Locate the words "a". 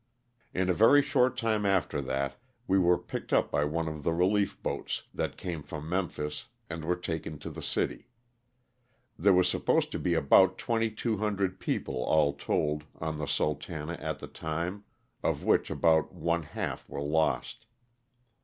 0.67-0.73